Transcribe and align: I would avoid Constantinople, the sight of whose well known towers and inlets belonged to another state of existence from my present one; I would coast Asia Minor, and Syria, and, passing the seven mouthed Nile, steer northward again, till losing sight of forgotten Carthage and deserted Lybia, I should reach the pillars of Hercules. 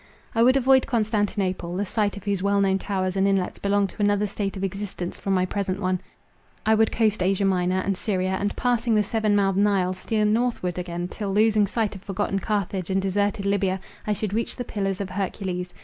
I 0.33 0.41
would 0.41 0.57
avoid 0.57 0.87
Constantinople, 0.87 1.75
the 1.77 1.85
sight 1.85 2.17
of 2.17 2.23
whose 2.23 2.41
well 2.41 2.59
known 2.59 2.79
towers 2.79 3.15
and 3.15 3.27
inlets 3.27 3.59
belonged 3.59 3.91
to 3.91 4.01
another 4.01 4.25
state 4.25 4.57
of 4.57 4.63
existence 4.63 5.19
from 5.19 5.35
my 5.35 5.45
present 5.45 5.79
one; 5.79 6.01
I 6.65 6.73
would 6.73 6.91
coast 6.91 7.21
Asia 7.21 7.45
Minor, 7.45 7.79
and 7.81 7.95
Syria, 7.95 8.35
and, 8.39 8.55
passing 8.55 8.95
the 8.95 9.03
seven 9.03 9.35
mouthed 9.35 9.59
Nile, 9.59 9.93
steer 9.93 10.25
northward 10.25 10.79
again, 10.79 11.07
till 11.07 11.31
losing 11.31 11.67
sight 11.67 11.93
of 11.93 12.01
forgotten 12.01 12.39
Carthage 12.39 12.89
and 12.89 12.99
deserted 12.99 13.45
Lybia, 13.45 13.79
I 14.07 14.13
should 14.13 14.33
reach 14.33 14.55
the 14.55 14.65
pillars 14.65 15.01
of 15.01 15.11
Hercules. 15.11 15.71